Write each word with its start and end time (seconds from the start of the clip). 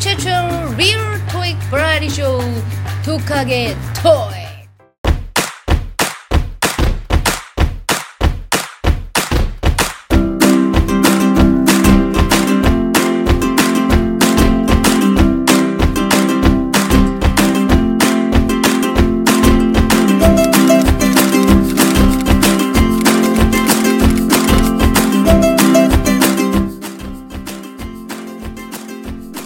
최초 0.00 0.30
리얼 0.78 1.20
토익 1.26 1.58
브라이티 1.68 2.08
쇼 2.08 2.40
독하게 3.04 3.76
토 4.02 4.29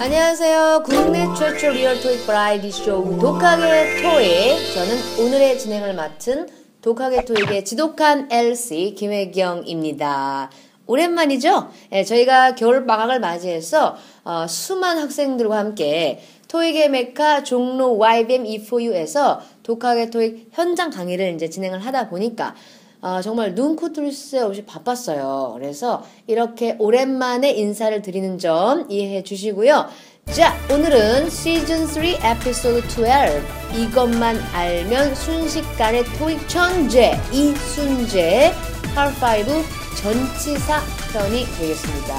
안녕하세요. 0.05 0.83
국내 0.85 1.27
최초 1.35 1.71
리얼 1.71 1.99
토익 1.99 2.27
버라이어티 2.27 2.71
쇼 2.71 3.19
독하게 3.19 4.03
토익. 4.03 4.75
저는 4.75 5.25
오늘의 5.25 5.59
진행을 5.59 5.95
맡은 5.95 6.47
독하게 6.83 7.25
토익의 7.25 7.65
지독한 7.65 8.29
LC 8.31 8.97
김혜경입니다. 8.99 10.51
오랜만이죠? 10.87 11.71
예, 11.93 12.05
저희가 12.05 12.55
겨울 12.55 12.85
방학을 12.85 13.19
맞이해서 13.19 13.97
어, 14.25 14.47
수많은 14.47 15.05
학생들과 15.05 15.57
함께 15.57 16.23
토익의 16.49 16.91
메카 16.91 17.43
종로 17.43 17.97
YBM 17.97 18.45
E4U에서 18.45 19.39
독하게 19.63 20.11
토익 20.11 20.51
현장 20.53 20.91
강의를 20.91 21.35
이제 21.35 21.49
진행을 21.49 21.79
하다 21.79 22.11
보니까 22.11 22.55
어, 23.05 23.21
정말 23.21 23.55
눈 23.55 23.77
코 23.77 23.93
뜰새 23.93 24.39
없이 24.41 24.65
바빴어요. 24.65 25.57
그래서 25.59 26.03
이렇게 26.27 26.75
오랜만에 26.79 27.51
인사를 27.51 28.01
드리는 28.01 28.39
점 28.39 28.91
이해해 28.91 29.23
주시고요. 29.23 29.87
자, 30.33 30.55
오늘은 30.73 31.29
시즌 31.29 31.87
3 31.87 32.03
에피소드 32.03 32.89
12 32.89 33.83
이것만 33.83 34.39
알면 34.55 35.15
순식간에 35.17 36.03
토익 36.19 36.49
천재 36.49 37.13
이순재 37.31 38.53
할5 38.95 39.63
전치사 40.01 40.81
편이 41.13 41.45
되겠습니다. 41.59 42.15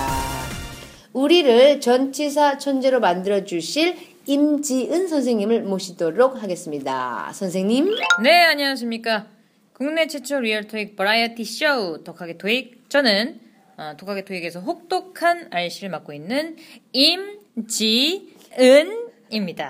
우리를 1.13 1.81
전치사 1.81 2.59
천재로 2.59 2.99
만들어 2.99 3.43
주실 3.43 3.95
임지은 4.27 5.07
선생님을 5.07 5.63
모시도록 5.63 6.43
하겠습니다. 6.43 7.31
선생님. 7.33 7.95
네, 8.21 8.43
안녕하십니까. 8.43 9.34
국내 9.77 10.07
최초 10.07 10.39
리얼 10.39 10.67
토익 10.67 10.95
버라이어티 10.95 11.43
쇼 11.43 12.01
독하게 12.03 12.37
토익. 12.37 12.89
저는 12.89 13.39
어, 13.77 13.93
독하게 13.97 14.23
토익에서 14.23 14.61
혹독한 14.61 15.49
알씨를 15.51 15.89
맡고 15.89 16.13
있는 16.13 16.55
임지은입니다. 16.93 18.31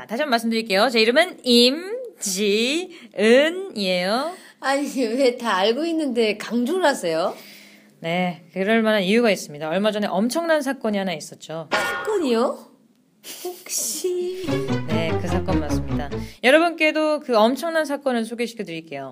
다시 0.06 0.22
한번 0.22 0.30
말씀드릴게요. 0.32 0.90
제 0.90 1.00
이름은 1.02 1.40
임지은이에요. 1.44 2.86
아니, 4.60 4.88
왜 5.06 5.38
다 5.38 5.56
알고 5.58 5.86
있는데 5.86 6.38
강조를 6.38 6.86
하세요? 6.86 7.36
네, 8.00 8.44
그럴 8.54 8.84
만한 8.84 9.02
이유가 9.04 9.32
있습니다. 9.32 9.68
얼마 9.68 9.92
전에 9.92 10.06
엄청난 10.08 10.62
사건이 10.62 10.98
하나 11.00 11.14
있었죠. 11.14 11.70
사건이요? 11.72 12.75
혹시. 13.44 14.46
네, 14.88 15.10
그 15.22 15.28
사건 15.28 15.60
맞습니다. 15.60 16.10
여러분께도 16.44 17.22
그 17.22 17.36
엄청난 17.38 17.86
사건을 17.86 18.26
소개시켜 18.26 18.64
드릴게요. 18.64 19.10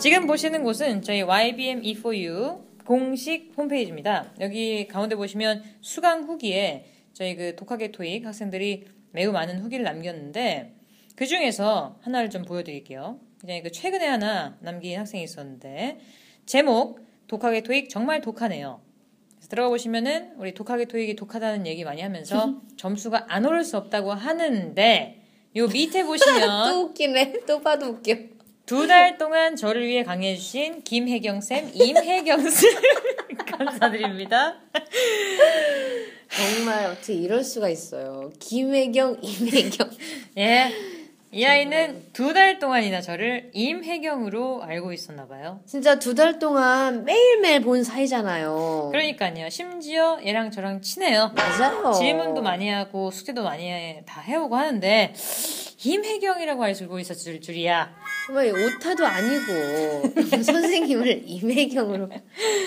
지금 0.00 0.26
보시는 0.26 0.62
곳은 0.62 1.02
저희 1.02 1.22
YBM 1.22 1.82
E4U 1.82 2.84
공식 2.84 3.52
홈페이지입니다. 3.56 4.32
여기 4.40 4.88
가운데 4.88 5.14
보시면 5.14 5.62
수강 5.80 6.24
후기에 6.24 6.86
저희 7.12 7.36
그 7.36 7.54
독하게 7.54 7.92
토익 7.92 8.26
학생들이 8.26 8.86
매우 9.12 9.32
많은 9.32 9.60
후기를 9.60 9.84
남겼는데 9.84 10.74
그 11.16 11.26
중에서 11.26 11.98
하나를 12.00 12.30
좀 12.30 12.42
보여드릴게요. 12.42 13.20
그냥 13.40 13.62
그 13.62 13.70
최근에 13.70 14.06
하나 14.06 14.56
남긴 14.60 14.98
학생이 14.98 15.22
있었는데 15.22 15.98
제목 16.46 17.00
독하게 17.26 17.62
토익 17.62 17.90
정말 17.90 18.20
독하네요. 18.20 18.80
들어가 19.48 19.68
보시면은 19.70 20.32
우리 20.36 20.54
독하게 20.54 20.84
토익이 20.86 21.16
독하다는 21.16 21.66
얘기 21.66 21.82
많이 21.84 22.02
하면서 22.02 22.60
점수가 22.76 23.26
안 23.28 23.46
오를 23.46 23.64
수 23.64 23.76
없다고 23.76 24.12
하는데 24.12 25.22
요 25.56 25.66
밑에 25.66 26.04
보시면 26.04 26.70
또 26.70 26.80
웃기네. 26.82 27.40
또 27.46 27.60
봐도 27.60 27.86
웃겨. 27.86 28.14
두 28.66 28.86
달 28.86 29.18
동안 29.18 29.56
저를 29.56 29.84
위해 29.86 30.04
강해주신 30.04 30.82
김혜경 30.84 31.40
쌤, 31.40 31.70
임혜경 31.74 32.48
쌤 32.48 32.70
감사드립니다. 33.58 34.54
정말 36.30 36.86
어떻게 36.86 37.14
이럴 37.14 37.42
수가 37.42 37.68
있어요. 37.68 38.30
김혜경, 38.38 39.18
임혜경. 39.22 39.90
예, 40.38 40.70
이 41.32 41.44
아이는 41.44 42.06
두 42.12 42.32
달 42.34 42.58
동안이나 42.58 43.00
저를 43.00 43.50
임혜경으로 43.52 44.64
알고 44.64 44.92
있었나 44.92 45.28
봐요. 45.28 45.60
진짜 45.64 45.98
두 46.00 46.14
달 46.16 46.40
동안 46.40 47.04
매일매일 47.04 47.60
본 47.60 47.84
사이잖아요. 47.84 48.88
그러니까요. 48.90 49.48
심지어 49.48 50.18
얘랑 50.26 50.50
저랑 50.50 50.80
친해요. 50.82 51.32
맞아요. 51.36 51.92
질문도 51.92 52.42
많이 52.42 52.68
하고 52.68 53.12
숙제도 53.12 53.44
많이 53.44 53.68
해- 53.70 54.02
다 54.06 54.20
해오고 54.20 54.56
하는데 54.56 55.14
임혜경이라고 55.84 56.64
알고 56.64 56.98
있었을 56.98 57.40
줄이야. 57.40 57.94
정말 58.26 58.48
오타도 58.48 59.06
아니고 59.06 60.42
선생님을 60.42 61.22
임혜경으로 61.26 62.08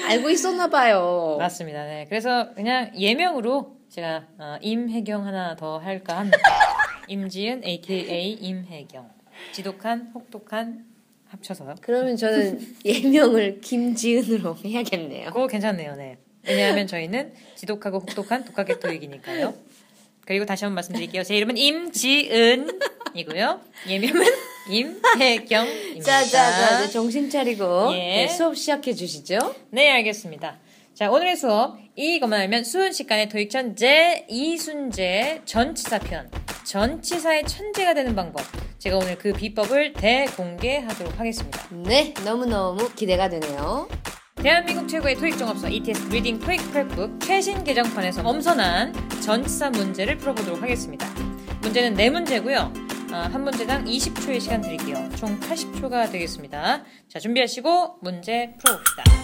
알고 0.07 0.29
있었나 0.29 0.69
봐요. 0.69 1.35
맞습니다. 1.37 1.83
네. 1.83 2.05
그래서 2.07 2.53
그냥 2.53 2.91
예명으로 2.97 3.73
제가 3.89 4.23
어, 4.39 4.57
임혜경 4.61 5.25
하나 5.25 5.55
더 5.57 5.77
할까 5.79 6.17
합니다. 6.19 6.37
임지은 7.07 7.63
AKA 7.65 8.33
임혜경. 8.33 9.09
지독한 9.51 10.11
혹독한 10.13 10.85
합쳐서요. 11.27 11.75
그러면 11.81 12.15
저는 12.15 12.59
예명을 12.85 13.61
김지은으로 13.61 14.57
해야겠네요. 14.63 15.27
그거 15.27 15.47
괜찮네요. 15.47 15.95
네. 15.95 16.17
왜냐하면 16.47 16.87
저희는 16.87 17.33
지독하고 17.55 17.99
혹독한 17.99 18.45
독하게 18.45 18.79
토익이니까요. 18.79 19.53
그리고 20.25 20.45
다시 20.45 20.65
한번 20.65 20.75
말씀드릴게요. 20.75 21.23
제 21.23 21.35
이름은 21.35 21.57
임지은이고요. 21.57 22.71
예명은 23.89 24.25
임혜경입니다. 24.69 26.03
자, 26.03 26.23
자, 26.23 26.51
자, 26.51 26.89
정신 26.89 27.29
차리고 27.29 27.93
예. 27.93 27.97
네, 27.97 28.27
수업 28.27 28.55
시작해 28.55 28.93
주시죠. 28.93 29.55
네, 29.71 29.89
알겠습니다. 29.91 30.59
자, 30.93 31.09
오늘의 31.09 31.35
수업 31.35 31.77
이것만 31.95 32.39
알면 32.41 32.63
순식간에 32.63 33.27
토익 33.27 33.49
천재 33.49 34.25
이순재 34.29 35.41
전치사편 35.45 36.42
전치사의 36.63 37.45
천재가 37.45 37.93
되는 37.93 38.15
방법 38.15 38.43
제가 38.79 38.97
오늘 38.97 39.17
그 39.17 39.31
비법을 39.33 39.93
대공개하도록 39.93 41.19
하겠습니다. 41.19 41.67
네, 41.71 42.13
너무너무 42.25 42.89
기대가 42.95 43.29
되네요. 43.29 43.87
대한민국 44.35 44.87
최고의 44.87 45.15
토익 45.15 45.37
종합서 45.37 45.69
ETS 45.69 46.09
reading 46.09 46.39
토익 46.39 46.59
prep 46.71 46.96
book 46.96 47.21
최신 47.21 47.63
개정판에서 47.63 48.23
엄선한 48.23 48.93
전치사 49.21 49.69
문제를 49.69 50.17
풀어보도록 50.17 50.61
하겠습니다. 50.61 51.07
문제는 51.61 51.93
네 51.93 52.09
문제고요. 52.09 52.73
어, 53.13 53.15
한 53.15 53.43
문제당 53.43 53.85
20초의 53.85 54.41
시간 54.41 54.59
드릴게요. 54.59 54.97
총 55.15 55.39
80초가 55.39 56.11
되겠습니다. 56.11 56.83
자, 57.07 57.19
준비하시고 57.19 57.99
문제 58.01 58.55
풀어봅시다. 58.59 59.22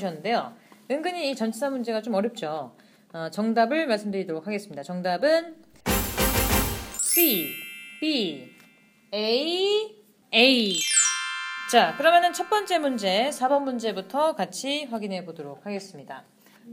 보셨는데요. 0.00 0.54
은근히 0.90 1.30
이 1.30 1.36
전치사 1.36 1.70
문제가 1.70 2.02
좀 2.02 2.14
어렵죠. 2.14 2.74
어, 3.12 3.28
정답을 3.30 3.86
말씀드리도록 3.86 4.46
하겠습니다. 4.46 4.82
정답은 4.82 5.56
C, 7.14 7.48
B, 8.00 8.50
A, 9.12 9.96
A. 10.34 10.78
자, 11.70 11.96
그러면은 11.96 12.32
첫 12.32 12.48
번째 12.48 12.78
문제, 12.78 13.30
4번 13.30 13.62
문제부터 13.62 14.34
같이 14.34 14.84
확인해 14.84 15.24
보도록 15.24 15.66
하겠습니다. 15.66 16.24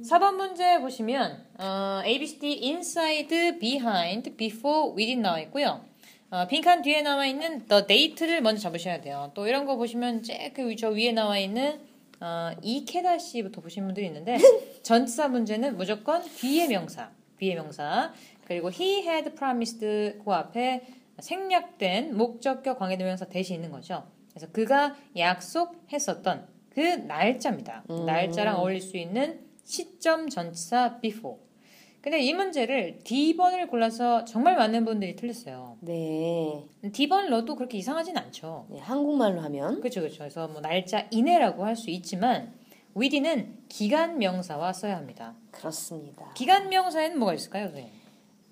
4번 0.04 0.36
문제 0.36 0.80
보시면 0.80 1.46
어, 1.60 2.02
A, 2.06 2.20
B, 2.20 2.28
C, 2.28 2.40
D, 2.40 2.60
inside, 2.64 3.60
behind, 3.60 4.36
before, 4.38 4.96
within 4.96 5.22
나와 5.22 5.40
있고요. 5.42 5.86
어, 6.30 6.46
빈칸 6.48 6.82
뒤에 6.82 7.02
나와 7.04 7.26
있는 7.26 7.68
the 7.68 7.86
date를 7.88 8.42
먼저 8.42 8.62
잡으셔야 8.64 9.02
돼요. 9.02 9.32
또 9.34 9.48
이런 9.48 9.66
거 9.66 9.76
보시면 9.76 10.24
쬐그 10.24 10.96
위에 10.96 11.14
나와 11.14 11.38
있는 11.38 11.80
어, 12.19 12.52
이케다 12.62 13.18
씨부터 13.19 13.62
보신 13.62 13.86
분들이 13.86 14.08
있는데 14.08 14.38
전치사 14.84 15.28
문제는 15.28 15.78
무조건 15.78 16.24
뒤의 16.24 16.68
명사, 16.68 17.12
뒤의 17.38 17.56
명사 17.56 18.14
그리고 18.46 18.69
he 18.69 19.02
had 19.02 19.36
promised 19.36 19.80
그 20.24 20.31
앞에 20.31 20.86
생략된 21.19 22.16
목적격 22.16 22.80
관계대명사 22.80 23.25
대신 23.25 23.56
있는 23.56 23.72
거죠. 23.72 24.08
그래서 24.30 24.52
그가 24.52 24.96
약속했었던 25.16 26.48
그 26.69 26.80
날짜입니다. 26.80 27.84
음. 27.90 28.06
날짜랑 28.06 28.58
어울릴 28.60 28.81
수 28.81 28.98
있는 28.98 29.42
시점 29.64 30.30
전치사 30.30 31.00
before. 31.02 31.40
근데 32.07 32.21
이 32.21 32.33
문제를 32.33 33.00
D번을 33.04 33.68
골라서 33.68 34.24
정말 34.24 34.56
많은 34.56 34.86
분들이 34.86 35.18
틀렸어요. 35.18 35.75
네. 35.81 36.63
D번을 36.94 37.30
넣어도 37.31 37.57
그렇게 37.57 37.77
이상하진 37.77 38.18
않죠. 38.18 38.65
네, 38.69 38.80
한국말로 38.80 39.42
하면 39.42 39.81
그렇죠, 39.81 40.00
그렇죠. 40.00 40.19
그래서 40.19 40.48
뭐 40.48 40.62
날짜 40.62 41.06
이내라고 41.12 41.65
할 41.65 41.75
수 41.75 41.89
있지만 41.89 42.54
within은 42.95 43.57
기간 43.68 44.19
명사와 44.19 44.71
써야 44.71 44.95
합니다. 44.95 45.36
그렇습니다. 45.51 46.31
기간 46.33 46.69
명사에는 46.69 47.19
뭐가 47.19 47.33
있을까요, 47.33 47.65
선생님? 47.65 47.92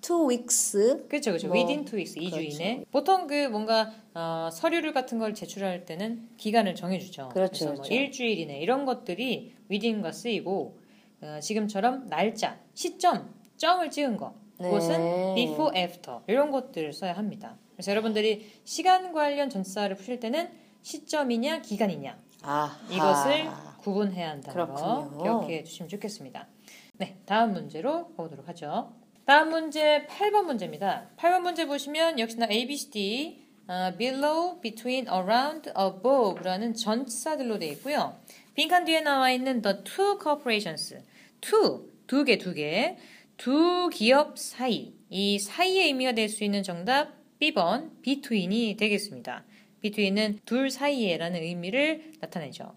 two 0.02 0.28
weeks 0.28 1.06
그렇죠, 1.08 1.30
그렇죠. 1.30 1.48
뭐, 1.48 1.56
within 1.56 1.86
two 1.86 1.96
weeks, 1.96 2.14
2주 2.14 2.30
그렇죠. 2.32 2.62
이내. 2.62 2.84
보통 2.92 3.26
그 3.26 3.48
뭔가 3.48 3.90
어, 4.12 4.50
서류를 4.52 4.92
같은 4.92 5.18
걸 5.18 5.32
제출할 5.32 5.86
때는 5.86 6.28
기간을 6.36 6.74
정해주죠. 6.74 7.30
그렇죠, 7.30 7.52
래서 7.52 7.64
뭐 7.68 7.74
그렇죠. 7.76 7.94
일주일 7.94 8.38
이내 8.38 8.60
이런 8.60 8.84
것들이 8.84 9.54
within과 9.70 10.12
쓰이고 10.12 10.78
어, 11.22 11.38
지금처럼 11.40 12.08
날짜, 12.10 12.58
시점, 12.74 13.34
점을 13.56 13.88
찍은 13.90 14.16
거. 14.16 14.34
그것은 14.58 14.98
네. 14.98 15.34
before, 15.34 15.78
after 15.78 16.20
이런 16.26 16.50
것들을 16.50 16.92
써야 16.92 17.12
합니다. 17.12 17.56
그래서 17.74 17.90
여러분들이 17.90 18.60
시간 18.64 19.12
관련 19.12 19.50
전치사를 19.50 19.94
푸실 19.96 20.18
때는 20.18 20.50
시점이냐 20.82 21.60
기간이냐 21.60 22.16
아 22.42 22.80
이것을 22.90 23.48
구분해야 23.80 24.30
한다는 24.30 24.66
거 24.66 24.74
그렇군요. 24.74 25.22
기억해 25.22 25.64
주시면 25.64 25.88
좋겠습니다. 25.90 26.46
네, 26.94 27.18
다음 27.26 27.52
문제로 27.52 28.08
가보도록 28.16 28.48
하죠. 28.48 28.94
다음 29.26 29.50
문제 29.50 30.06
8번 30.06 30.44
문제입니다. 30.44 31.10
8번 31.18 31.40
문제 31.40 31.66
보시면 31.66 32.18
역시나 32.18 32.46
A, 32.50 32.66
B, 32.66 32.76
C, 32.76 32.90
D, 32.90 33.46
어, 33.68 33.92
below, 33.98 34.60
between, 34.60 35.08
around, 35.08 35.70
above라는 35.76 36.74
전치사들로 36.74 37.58
되어 37.58 37.72
있고요. 37.72 38.16
빈칸 38.54 38.84
뒤에 38.84 39.00
나와 39.00 39.30
있는 39.32 39.60
the 39.60 39.82
two 39.82 40.16
corporations, 40.22 40.96
two, 41.40 41.90
두 42.06 42.24
개, 42.24 42.38
두 42.38 42.54
개, 42.54 42.96
두 43.36 43.90
기업 43.92 44.38
사이, 44.38 44.92
이 45.10 45.38
사이의 45.38 45.86
의미가 45.86 46.12
될 46.12 46.28
수 46.28 46.44
있는 46.44 46.62
정답 46.62 47.12
B번 47.38 47.90
between이 48.02 48.76
되겠습니다. 48.78 49.44
between은 49.82 50.40
둘 50.44 50.70
사이에라는 50.70 51.42
의미를 51.42 52.12
나타내죠. 52.20 52.74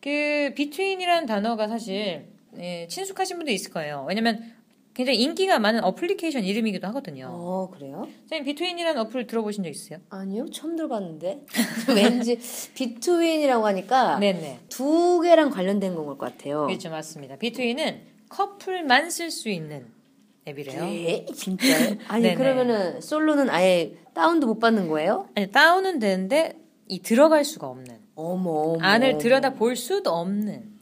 그 0.00 0.52
between이라는 0.56 1.26
단어가 1.26 1.68
사실 1.68 2.26
예, 2.58 2.86
친숙하신 2.88 3.36
분도 3.38 3.52
있을 3.52 3.72
거예요. 3.72 4.04
왜냐면 4.08 4.52
굉장히 4.94 5.20
인기가 5.22 5.58
많은 5.58 5.82
어플리케이션 5.82 6.44
이름이기도 6.44 6.86
하거든요. 6.88 7.28
어 7.30 7.70
그래요? 7.72 8.06
선생님 8.28 8.44
between이라는 8.44 9.00
어플 9.02 9.26
들어보신 9.26 9.64
적 9.64 9.70
있어요? 9.70 9.98
아니요 10.10 10.46
처음 10.52 10.76
들어봤는데 10.76 11.46
왠지 11.96 12.38
비트윈이라고 12.74 13.66
하니까 13.66 14.18
네네. 14.18 14.60
두 14.68 15.20
개랑 15.20 15.50
관련된 15.50 15.94
건 15.94 16.04
것 16.06 16.18
같아요. 16.18 16.66
그렇죠 16.66 16.90
맞습니다. 16.90 17.36
between은 17.36 18.13
커플만 18.34 19.10
쓸 19.10 19.30
수 19.30 19.48
있는 19.48 19.86
앱이래요. 20.46 20.84
네, 20.84 21.24
진짜요? 21.32 21.96
아니. 22.08 22.34
그러면은 22.34 23.00
솔로는 23.00 23.48
아예 23.48 23.94
다운도 24.12 24.48
못 24.48 24.58
받는 24.58 24.88
거예요? 24.88 25.28
아니 25.36 25.50
다운은 25.52 26.00
되는데 26.00 26.58
이 26.88 27.00
들어갈 27.00 27.44
수가 27.44 27.68
없는 27.68 27.96
어머, 28.16 28.50
어머 28.50 28.84
안을. 28.84 29.18
들여다 29.18 29.54
볼 29.54 29.76
수도 29.76 30.10
없는 30.10 30.72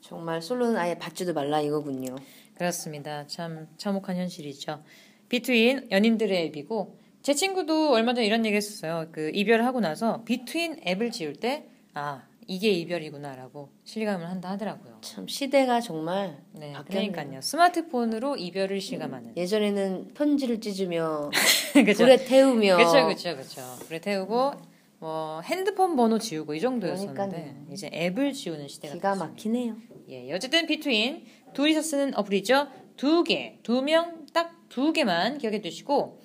정말 0.00 0.42
솔로는 0.42 0.76
아예 0.76 0.98
받지도 0.98 1.32
말라 1.32 1.60
이거군요. 1.60 2.16
그렇습니다. 2.56 3.26
참 3.28 3.68
참혹한 3.76 4.16
현실이죠. 4.16 4.82
비트윈 5.28 5.88
연인들의 5.92 6.46
앱이고 6.46 6.98
제 7.22 7.34
친구도 7.34 7.92
얼마 7.92 8.14
전에 8.14 8.26
이런 8.26 8.44
얘기 8.44 8.56
했었어요. 8.56 9.06
그 9.12 9.30
이별하고 9.32 9.78
나서 9.80 10.24
비트윈 10.24 10.80
앱을 10.86 11.12
지울 11.12 11.34
때 11.36 11.68
아, 11.94 12.22
이게 12.46 12.70
이별이구나라고 12.70 13.70
실감을 13.84 14.28
한다 14.28 14.50
하더라고요. 14.50 14.98
참 15.00 15.26
시대가 15.26 15.80
정말 15.80 16.42
네, 16.52 16.72
바뀌었네요. 16.72 17.12
그러니까요. 17.12 17.40
스마트폰으로 17.40 18.36
이별을 18.36 18.80
실감하는. 18.80 19.36
예전에는 19.36 20.14
편지를 20.14 20.60
찢으며? 20.60 21.30
불에 21.96 22.16
태우며 22.24 22.76
그렇죠, 22.76 23.04
그렇죠, 23.04 23.34
그렇죠. 23.34 23.60
불에 23.86 24.00
태우고 24.00 24.52
뭐 24.98 25.40
핸드폰 25.42 25.96
번호 25.96 26.18
지우고 26.18 26.54
이 26.54 26.60
정도였었는데 26.60 27.14
그러니까요. 27.14 27.66
이제 27.72 27.90
앱을 27.92 28.32
지우는 28.32 28.68
시대가 28.68 28.94
기가 28.94 29.10
됐습니다. 29.12 29.30
막히네요. 29.32 29.76
예, 30.08 30.32
어쨌든 30.32 30.66
between 30.66 31.24
둘이서 31.52 31.82
쓰는 31.82 32.16
어플이죠. 32.16 32.68
두 32.96 33.24
개, 33.24 33.58
두 33.62 33.82
명, 33.82 34.26
딱 34.32 34.56
두 34.68 34.92
개만 34.92 35.38
기억해 35.38 35.60
두시고 35.60 36.20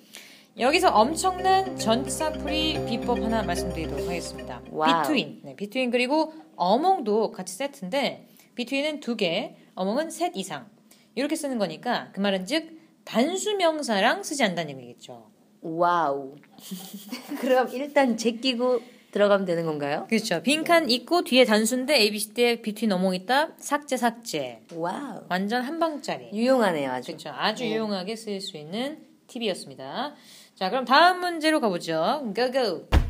여기서 0.58 0.90
엄청난 0.90 1.78
전치사 1.78 2.49
풀이 2.49 2.84
비법 2.86 3.22
하나 3.22 3.42
말씀드리도록 3.42 4.06
하겠습니다. 4.06 4.60
wow. 4.70 5.02
between, 5.02 5.40
네, 5.44 5.56
between 5.56 5.90
그리고 5.90 6.34
among도 6.56 7.32
같이 7.32 7.54
세트인데 7.56 8.28
between은 8.54 9.00
두 9.00 9.16
개, 9.16 9.56
among은 9.74 10.10
셋 10.10 10.32
이상 10.36 10.66
이렇게 11.14 11.36
쓰는 11.36 11.58
거니까 11.58 12.10
그 12.12 12.20
말은 12.20 12.44
즉 12.44 12.78
단수 13.04 13.56
명사랑 13.56 14.22
쓰지 14.22 14.42
않는다는 14.42 14.78
얘기겠죠. 14.78 15.30
wow. 15.62 16.36
그럼 17.40 17.68
일단 17.72 18.18
제끼고 18.18 18.80
들어가면 19.10 19.46
되는 19.46 19.64
건가요? 19.64 20.06
그렇죠. 20.08 20.42
빈칸 20.42 20.90
있고 20.90 21.22
뒤에 21.24 21.44
단수인데 21.46 21.94
ABCD에 21.96 22.62
between 22.62 22.92
among 22.92 23.14
있다. 23.14 23.52
삭제 23.58 23.96
삭제. 23.96 24.60
wow. 24.74 25.22
완전 25.30 25.62
한 25.62 25.78
방짜리. 25.78 26.30
유용하네요, 26.32 26.90
아주. 26.90 27.06
그렇죠. 27.12 27.30
아주 27.30 27.64
유용하게 27.64 28.16
쓰일 28.16 28.40
수 28.42 28.58
있는 28.58 28.98
팁이었습니다. 29.28 30.14
자, 30.62 30.70
그럼 30.70 30.84
다음 30.84 31.18
문제로 31.18 31.58
가보죠. 31.58 32.22
go 32.36 32.62
go. 32.62 33.01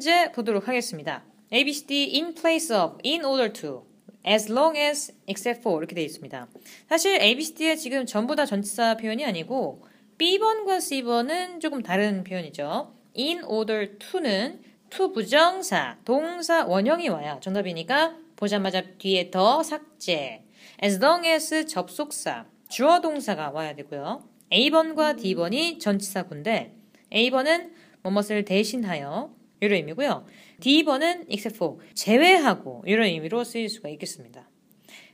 문제 0.00 0.32
보도록 0.32 0.66
하겠습니다. 0.66 1.22
A, 1.52 1.62
B, 1.62 1.74
C, 1.74 1.86
D 1.86 2.10
in 2.14 2.34
place 2.34 2.74
of, 2.74 2.96
in 3.04 3.22
order 3.22 3.52
to, 3.52 3.84
as 4.26 4.50
long 4.50 4.78
as, 4.78 5.12
except 5.28 5.60
for 5.60 5.78
이렇게 5.78 5.94
되어 5.94 6.04
있습니다. 6.04 6.48
사실 6.88 7.20
A, 7.20 7.36
B, 7.36 7.44
C, 7.44 7.54
D에 7.54 7.76
지금 7.76 8.06
전부 8.06 8.34
다 8.34 8.46
전치사 8.46 8.96
표현이 8.96 9.26
아니고 9.26 9.84
B번과 10.16 10.80
C번은 10.80 11.60
조금 11.60 11.82
다른 11.82 12.24
표현이죠. 12.24 12.94
in 13.14 13.44
order 13.44 13.98
to는 13.98 14.62
to 14.88 15.12
부정사, 15.12 15.98
동사 16.06 16.64
원형이 16.64 17.10
와야 17.10 17.38
정답이니까 17.38 18.16
보자마자 18.36 18.80
뒤에 18.96 19.30
더 19.30 19.62
삭제. 19.62 20.42
as 20.82 20.98
long 20.98 21.28
as 21.28 21.66
접속사, 21.66 22.46
주어 22.70 23.02
동사가 23.02 23.50
와야 23.50 23.74
되고요. 23.74 24.26
A번과 24.50 25.16
D번이 25.16 25.78
전치사군데 25.78 26.72
A번은 27.12 27.74
뭐뭇을 28.02 28.46
대신하여 28.46 29.38
이런 29.60 29.76
의미고요. 29.76 30.26
D번은 30.60 31.26
except 31.28 31.56
for 31.56 31.78
제외하고 31.94 32.82
이런 32.86 33.06
의미로 33.06 33.44
쓰일 33.44 33.68
수가 33.68 33.88
있겠습니다. 33.90 34.48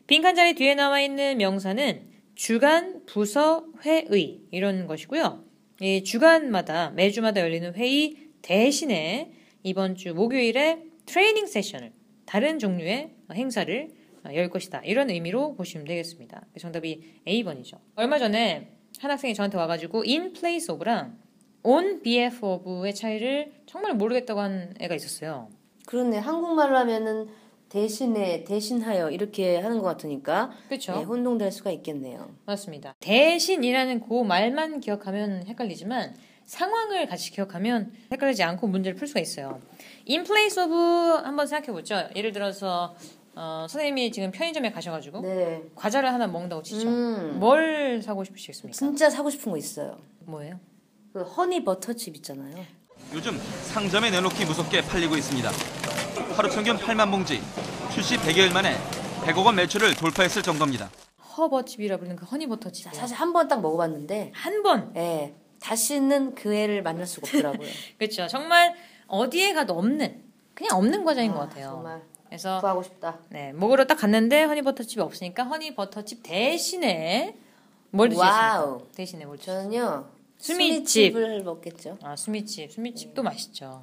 빈칸 0.07 0.35
자리 0.35 0.55
뒤에 0.55 0.75
나와 0.75 1.01
있는 1.01 1.39
명사는 1.39 2.11
주간, 2.35 3.05
부서, 3.07 3.67
회의 3.85 4.41
이런 4.51 4.87
것이고요. 4.87 5.45
이 5.81 6.05
주간마다 6.05 6.91
매주마다 6.91 7.41
열리는 7.41 7.75
회의 7.75 8.17
대신에 8.43 9.33
이번 9.63 9.97
주 9.97 10.15
목요일에 10.15 10.83
트레이닝 11.07 11.47
세션을 11.47 11.93
다른 12.25 12.59
종류의 12.59 13.11
행사를 13.33 13.91
열 14.35 14.51
것이다. 14.51 14.83
이런 14.85 15.11
의미로 15.11 15.55
보시면 15.55 15.87
되겠습니다. 15.87 16.47
정답이 16.59 17.21
A번이죠. 17.27 17.81
얼마 17.95 18.19
전에 18.19 18.73
한 18.99 19.11
학생이 19.11 19.35
저한테 19.35 19.57
와가지고 19.57 20.03
in 20.03 20.33
place 20.33 20.73
of랑 20.73 21.19
on 21.67 22.01
behalf 22.03 22.45
of의 22.45 22.95
차이를 22.95 23.53
정말 23.67 23.95
모르겠다고 23.95 24.41
한 24.41 24.75
애가 24.79 24.95
있었어요. 24.95 25.49
그렇네. 25.87 26.19
한국말로 26.19 26.77
하면은 26.79 27.29
대신에 27.69 28.45
대신하여 28.45 29.11
이렇게 29.11 29.57
하는 29.57 29.79
것 29.81 29.85
같으니까 29.85 30.53
그렇죠. 30.69 30.93
네, 30.93 31.03
혼동될 31.03 31.51
수가 31.51 31.73
있겠네요. 31.73 32.31
맞습니다. 32.45 32.95
대신이라는 33.01 34.01
그 34.01 34.23
말만 34.23 34.81
기억하면 34.81 35.45
헷갈리지만 35.49 36.15
상황을 36.45 37.07
같이 37.07 37.33
기억하면 37.33 37.93
헷갈리지 38.13 38.45
않고 38.45 38.69
문제를 38.69 38.97
풀 38.97 39.09
수가 39.09 39.19
있어요. 39.19 39.61
in 40.09 40.23
place 40.23 40.63
of 40.63 40.73
한번 40.73 41.49
생각해 41.49 41.73
보죠. 41.73 42.09
예를 42.15 42.31
들어서 42.31 42.95
어, 43.35 43.67
선생님이 43.69 44.13
지금 44.13 44.31
편의점에 44.31 44.71
가셔가지고 44.71 45.21
네. 45.23 45.65
과자를 45.75 46.13
하나 46.13 46.29
먹는다고 46.29 46.63
치죠. 46.63 46.89
음. 46.89 47.41
뭘 47.41 48.01
사고 48.01 48.23
싶으시겠습니까? 48.23 48.77
진짜 48.77 49.11
사고 49.11 49.29
싶은 49.29 49.51
거 49.51 49.59
있어요. 49.59 49.99
뭐예요? 50.21 50.61
그 51.17 51.23
허니 51.23 51.65
버터칩 51.65 52.15
있잖아요. 52.17 52.55
요즘 53.15 53.39
상점에 53.73 54.11
내놓기 54.11 54.45
무섭게 54.45 54.83
팔리고 54.83 55.17
있습니다. 55.17 55.51
하루 56.37 56.51
평균 56.51 56.77
8만 56.77 57.11
봉지, 57.11 57.41
출시 57.91 58.19
100여일 58.19 58.53
만에 58.53 58.77
100억 59.23 59.47
원 59.47 59.55
매출을 59.55 59.95
돌파했을 59.97 60.43
정도입니다. 60.43 60.91
허버칩이라 61.39 61.97
부르는 61.97 62.17
그 62.17 62.27
허니버터칩. 62.27 62.85
자, 62.85 62.91
사실 62.93 63.17
한 63.17 63.33
번 63.33 63.49
딱 63.49 63.63
먹어봤는데, 63.63 64.33
한 64.35 64.63
번. 64.63 64.93
예, 64.97 65.35
다시는 65.59 66.35
그 66.35 66.55
애를 66.55 66.83
만날 66.83 67.07
수가 67.07 67.27
없더라고요. 67.29 67.67
그렇죠. 67.97 68.27
정말 68.29 68.75
어디에 69.07 69.55
가도 69.55 69.73
없는 69.79 70.23
그냥 70.53 70.77
없는 70.77 71.03
과자인 71.03 71.33
것 71.33 71.41
아, 71.41 71.47
같아요. 71.49 71.71
정말 71.71 72.03
그래서 72.27 72.61
구하고 72.61 72.83
싶다. 72.83 73.21
네 73.31 73.55
먹으러 73.55 73.87
딱 73.87 73.95
갔는데 73.95 74.43
허니버터칩이 74.43 75.01
없으니까 75.03 75.45
허니버터칩 75.45 76.23
대신에 76.23 77.39
뭘? 77.91 78.13
wow. 78.15 78.83
대신에 78.95 79.25
뭘 79.25 79.39
드실 79.39 79.55
저는요, 79.55 80.11
수미칩. 80.39 81.13
수미칩을 81.13 81.43
먹겠죠. 81.45 81.99
아 82.03 82.15
수미칩, 82.17 82.71
수미칩도 82.73 83.23
맛있죠. 83.23 83.83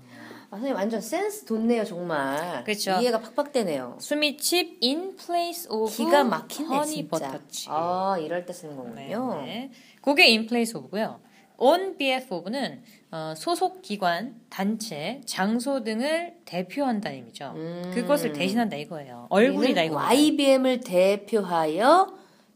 아, 0.49 0.55
선생님 0.55 0.75
완전 0.75 1.01
센스 1.01 1.45
돋네요, 1.45 1.83
정말. 1.83 2.63
그쵸. 2.63 2.97
이해가 3.01 3.19
팍팍 3.21 3.51
되네요. 3.53 3.97
수미칩 3.99 4.79
in 4.83 5.15
place 5.15 5.67
of 5.69 5.91
기가 5.91 6.23
막히네, 6.23 6.67
진짜. 6.67 6.75
허니버터칩. 6.77 7.71
아, 7.71 8.17
이럴 8.19 8.45
때 8.45 8.53
쓰는 8.53 8.75
거군요. 8.75 9.35
네, 9.41 9.45
네. 9.45 9.71
그게 10.01 10.25
in 10.25 10.45
place 10.45 10.77
of고요. 10.79 11.19
on 11.57 11.97
behalf 11.97 12.31
of는 12.33 12.83
어, 13.11 13.33
소속 13.37 13.81
기관, 13.81 14.35
단체, 14.49 15.21
장소 15.25 15.83
등을 15.83 16.35
대표한다는 16.45 17.17
의미죠. 17.19 17.53
음. 17.55 17.91
그것을 17.93 18.33
대신한다 18.33 18.75
이거예요. 18.77 19.27
얼굴이다 19.29 19.83
이거. 19.83 19.95
YBM을 19.97 20.81
대표하여 20.81 22.13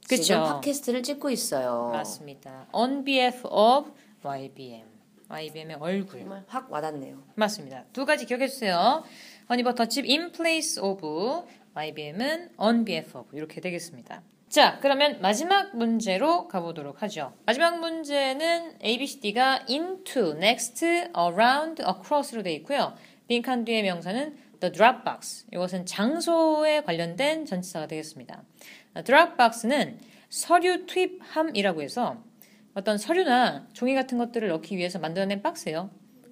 그쵸. 0.08 0.24
지금 0.24 0.44
팟캐스트를 0.44 1.04
찍고 1.04 1.30
있어요. 1.30 1.90
맞습니다. 1.94 2.68
on 2.74 3.04
behalf 3.04 3.46
of 3.48 3.92
YBM. 4.24 4.86
YBM의 5.30 5.78
얼굴. 5.80 6.22
정말 6.22 6.44
확 6.48 6.72
와닿네요. 6.72 7.22
맞습니다. 7.36 7.84
두 7.92 8.06
가지 8.06 8.26
기억해 8.26 8.48
주세요. 8.48 9.04
허니버터칩 9.50 10.06
in 10.06 10.32
place 10.32 10.82
of 10.82 11.46
YBM은 11.74 12.52
on 12.58 12.86
behalf 12.86 13.18
of 13.18 13.36
이렇게 13.36 13.60
되겠습니다. 13.60 14.22
자, 14.50 14.80
그러면 14.80 15.20
마지막 15.22 15.76
문제로 15.76 16.48
가보도록 16.48 17.02
하죠. 17.04 17.34
마지막 17.46 17.80
문제는 17.82 18.78
ABCD가 18.82 19.66
into, 19.70 20.32
next, 20.38 20.86
around, 20.86 21.84
across로 21.84 22.44
되어 22.44 22.54
있고요. 22.54 22.96
빈칸 23.28 23.66
뒤의 23.66 23.84
명사는 23.84 24.38
the 24.62 24.72
Dropbox. 24.72 25.48
이것은 25.54 25.86
장소에 25.86 26.82
관련된 26.82 27.46
전치사가 27.46 27.88
되겠습니다. 27.88 28.42
Dropbox는 29.04 30.00
서류 30.30 30.86
투입함이라고 30.86 31.82
해서 31.82 32.24
어떤 32.74 32.98
서류나 32.98 33.68
종이 33.74 33.96
같은 33.96 34.18
것들을 34.18 34.48
넣기 34.50 34.78
위해서 34.78 35.00
만들어낸 35.00 35.42
박스예요. 35.42 35.90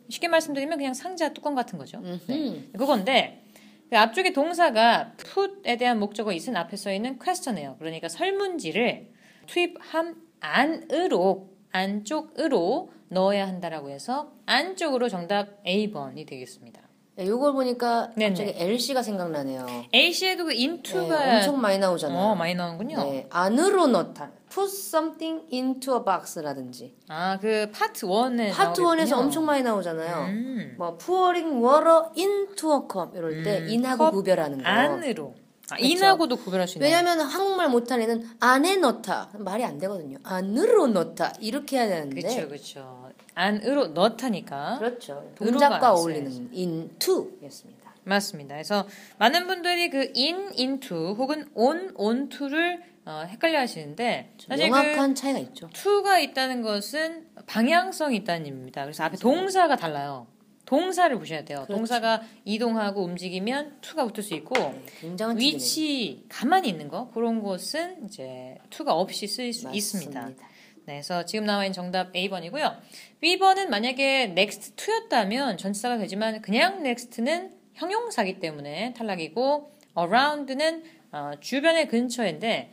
쉽게 0.09 0.27
말씀드리면 0.27 0.77
그냥 0.77 0.93
상자 0.93 1.33
뚜껑 1.33 1.55
같은 1.55 1.79
거죠. 1.79 1.99
네. 2.27 2.69
그건데 2.77 3.43
그 3.89 3.97
앞쪽에 3.97 4.33
동사가 4.33 5.13
put에 5.17 5.77
대한 5.77 5.99
목적어 5.99 6.31
있은 6.33 6.55
앞에 6.55 6.75
써 6.77 6.91
있는 6.91 7.17
question이에요. 7.17 7.77
그러니까 7.79 8.09
설문지를 8.09 9.11
투입함 9.47 10.21
안으로 10.39 11.49
안쪽으로 11.71 12.91
넣어야 13.09 13.47
한다라고 13.47 13.89
해서 13.89 14.33
안쪽으로 14.45 15.09
정답 15.09 15.65
A번이 15.65 16.25
되겠습니다. 16.25 16.84
네, 17.17 17.27
요걸 17.27 17.53
보니까 17.53 18.11
네네. 18.15 18.29
갑자기 18.35 18.53
LC가 18.57 19.01
생각나네요. 19.01 19.65
A시에도 19.93 20.43
그 20.45 20.51
네, 20.51 20.67
into가 20.67 21.35
엄청 21.35 21.61
많이 21.61 21.77
나오잖아요. 21.77 22.19
어, 22.19 22.35
많이 22.35 22.55
나오는군요. 22.55 22.97
네, 22.97 23.27
안으로 23.29 23.87
넣다. 23.87 24.31
Put 24.53 24.69
something 24.69 25.45
into 25.51 25.95
a 25.95 26.01
box라든지. 26.03 26.95
아, 27.07 27.37
그 27.39 27.69
파트 27.73 28.05
1에 28.05 28.51
파트 28.53 28.81
1에서 28.81 29.13
엄청 29.17 29.45
많이 29.45 29.63
나오잖아요. 29.63 30.25
음. 30.27 30.75
뭐 30.77 30.97
pouring 30.97 31.63
water 31.65 32.09
into 32.17 32.73
a 32.73 32.79
cup 32.91 33.17
이럴 33.17 33.43
때 33.43 33.65
인하고 33.67 34.05
컵 34.05 34.11
구별하는 34.11 34.61
거. 34.61 34.67
안으로. 34.69 35.33
아. 35.71 35.77
인하고도 35.77 36.37
구별할 36.37 36.67
수 36.67 36.77
있는. 36.77 36.87
왜냐하면 36.87 37.21
한국말 37.21 37.69
못하는 37.69 38.03
애는 38.03 38.29
안에 38.39 38.77
넣다 38.77 39.29
말이 39.39 39.63
안 39.63 39.77
되거든요. 39.79 40.17
안으로 40.23 40.87
넣다 40.87 41.33
이렇게 41.39 41.77
해야 41.77 41.87
되는데 41.87 42.21
그렇죠, 42.21 42.47
그렇죠. 42.47 43.11
안으로 43.33 43.87
넣다니까. 43.87 44.77
그렇죠. 44.79 45.31
동작과 45.35 45.75
안 45.77 45.83
어울리는 45.83 46.49
into였습니다. 46.53 47.93
맞습니다. 48.03 48.55
그래서 48.55 48.87
많은 49.17 49.47
분들이 49.47 49.89
그 49.89 50.11
in, 50.15 50.51
into 50.57 51.15
혹은 51.15 51.49
on, 51.55 51.91
onto를 51.95 52.83
어, 53.05 53.23
헷갈려 53.27 53.59
하시는데 53.59 54.33
사실 54.47 54.69
명확한 54.69 55.13
차이가 55.15 55.39
있죠. 55.39 55.67
그 55.67 55.73
to가 55.81 56.19
있다는 56.19 56.61
것은 56.61 57.27
방향성이 57.45 58.17
있다는 58.17 58.45
의미입니다. 58.45 58.83
그래서 58.83 59.03
앞에 59.03 59.17
동사가 59.17 59.75
달라요. 59.75 60.27
동사를 60.65 61.17
보셔야 61.17 61.45
돼요. 61.45 61.59
그렇죠. 61.59 61.73
동사가 61.73 62.21
이동하고 62.43 63.03
움직이면 63.03 63.77
to가 63.81 64.05
붙을 64.07 64.23
수 64.23 64.33
있고 64.33 64.55
팁이네요. 65.01 65.35
위치 65.37 66.23
가만히 66.27 66.69
있는 66.69 66.87
거 66.87 67.09
그런 67.11 67.41
곳은 67.41 68.05
이제 68.05 68.57
to가 68.69 68.93
없이 68.93 69.27
쓰일 69.27 69.53
수 69.53 69.69
있습니다. 69.71 70.19
맞습니다. 70.19 70.47
네, 70.85 70.93
그래서 70.95 71.25
지금 71.25 71.45
나와 71.45 71.65
있는 71.65 71.73
정답 71.73 72.15
A번이고요. 72.15 72.75
B번은 73.21 73.69
만약에 73.69 74.23
next 74.23 74.75
to였다면 74.75 75.57
전치사가 75.57 75.97
되지만 75.97 76.41
그냥 76.41 76.85
next는 76.85 77.51
형용사기 77.73 78.39
때문에 78.39 78.93
탈락이고 78.93 79.71
around는 79.97 80.83
어, 81.11 81.31
주변의 81.39 81.87
근처인데 81.87 82.71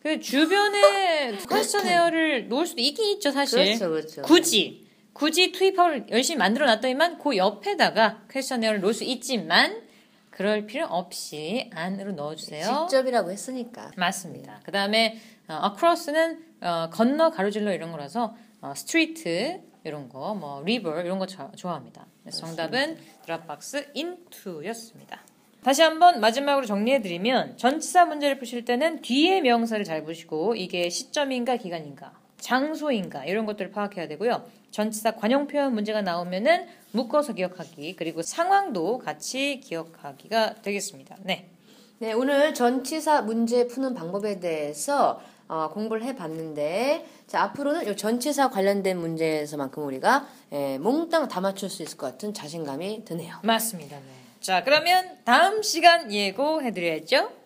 그 0.00 0.18
주변에 0.18 1.36
questionnaire를 1.48 2.48
놓을 2.48 2.66
수도 2.66 2.80
있긴 2.80 3.14
있죠 3.16 3.30
사실. 3.30 3.64
그렇죠, 3.64 3.90
그렇죠. 3.90 4.22
굳이 4.22 4.86
굳이 5.12 5.52
투입함을 5.52 6.06
열심히 6.10 6.38
만들어 6.38 6.66
놨더니만 6.66 7.18
그 7.18 7.36
옆에다가 7.36 8.22
questionnaire를 8.30 8.80
놓을 8.80 8.94
수 8.94 9.04
있지만 9.04 9.82
그럴 10.30 10.66
필요 10.66 10.86
없이 10.86 11.70
안으로 11.74 12.12
넣어주세요. 12.12 12.86
직접이라고 12.88 13.30
했으니까. 13.30 13.90
맞습니다. 13.96 14.60
그 14.64 14.72
다음에 14.72 15.18
어, 15.48 15.60
across는 15.72 16.42
어, 16.62 16.88
건너 16.90 17.30
가로질러 17.30 17.72
이런 17.74 17.92
거라서 17.92 18.34
어, 18.62 18.72
street 18.74 19.60
이런 19.84 20.08
거, 20.08 20.34
뭐 20.34 20.60
river 20.60 21.02
이런 21.04 21.18
거 21.18 21.26
자- 21.26 21.50
좋아합니다. 21.56 22.06
그래서 22.22 22.46
정답은 22.46 22.96
드랍박스 23.24 23.88
into였습니다. 23.94 25.20
다시 25.62 25.82
한번 25.82 26.20
마지막으로 26.20 26.66
정리해드리면 26.66 27.56
전치사 27.56 28.06
문제를 28.06 28.38
푸실 28.38 28.64
때는 28.64 29.02
뒤에 29.02 29.40
명사를 29.42 29.84
잘 29.84 30.04
보시고 30.04 30.54
이게 30.56 30.88
시점인가 30.88 31.56
기간인가 31.56 32.12
장소인가 32.42 33.24
이런 33.24 33.46
것들을 33.46 33.70
파악해야 33.70 34.08
되고요. 34.08 34.44
전치사 34.70 35.12
관용 35.12 35.46
표현 35.46 35.74
문제가 35.74 36.02
나오면은 36.02 36.66
묶어서 36.90 37.34
기억하기 37.34 37.96
그리고 37.96 38.22
상황도 38.22 38.98
같이 38.98 39.60
기억하기가 39.60 40.62
되겠습니다. 40.62 41.16
네. 41.22 41.48
네, 41.98 42.12
오늘 42.12 42.52
전치사 42.52 43.22
문제 43.22 43.68
푸는 43.68 43.94
방법에 43.94 44.40
대해서 44.40 45.22
어, 45.46 45.68
공부를 45.70 46.02
해봤는데, 46.04 47.06
자, 47.26 47.42
앞으로는 47.42 47.90
이 47.90 47.96
전치사 47.96 48.48
관련된 48.50 48.98
문제에서만큼 48.98 49.84
우리가 49.84 50.26
예, 50.52 50.78
몽땅 50.78 51.28
다 51.28 51.40
맞출 51.40 51.68
수 51.68 51.82
있을 51.82 51.98
것 51.98 52.06
같은 52.06 52.32
자신감이 52.32 53.04
드네요. 53.04 53.36
맞습니다. 53.42 53.96
네. 53.96 54.02
자, 54.40 54.64
그러면 54.64 55.18
다음 55.24 55.62
시간 55.62 56.12
예고해드려야죠. 56.12 57.41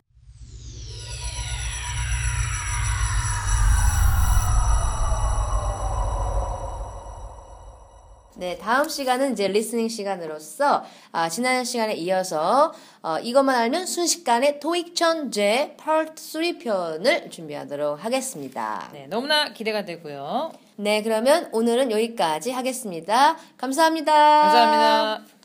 네, 8.39 8.59
다음 8.59 8.87
시간은 8.87 9.33
이제 9.33 9.49
리스닝 9.49 9.89
시간으로서 9.89 10.85
아, 11.11 11.29
지난 11.31 11.65
시간에 11.65 11.95
이어서 11.95 12.75
어, 13.03 13.19
이것만 13.19 13.55
알면 13.57 13.87
순식간에 13.87 14.59
토익 14.59 14.95
천재 14.95 15.75
파트 15.79 16.23
3 16.23 16.59
편을 16.59 17.31
준비하도록 17.31 18.05
하겠습니다. 18.05 18.91
네, 18.93 19.07
너무나 19.07 19.55
기대가 19.55 19.87
되고요. 19.87 20.53
네, 20.77 21.03
그러면 21.03 21.49
오늘은 21.53 21.91
여기까지 21.91 22.51
하겠습니다. 22.51 23.39
감사합니다. 23.57 24.13
감사합니다. 24.13 25.36